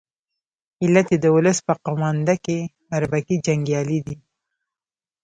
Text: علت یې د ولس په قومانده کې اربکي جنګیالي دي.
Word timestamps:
علت 0.83 1.07
یې 1.13 1.17
د 1.23 1.27
ولس 1.35 1.57
په 1.67 1.73
قومانده 1.85 2.35
کې 2.45 2.57
اربکي 2.97 3.35
جنګیالي 3.45 3.99
دي. 4.07 4.17